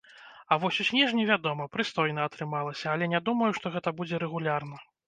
[0.47, 4.87] А вось у снежні, вядома, прыстойна атрымалася, але не думаю, што гэта будзе рэгулярна.